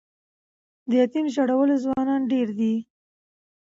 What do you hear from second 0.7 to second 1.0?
د